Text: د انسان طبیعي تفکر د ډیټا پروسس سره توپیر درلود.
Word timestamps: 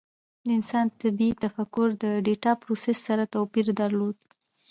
د 0.45 0.47
انسان 0.57 0.85
طبیعي 1.01 1.33
تفکر 1.43 1.87
د 2.03 2.05
ډیټا 2.25 2.51
پروسس 2.63 2.97
سره 3.07 3.23
توپیر 3.33 3.67
درلود. 3.81 4.17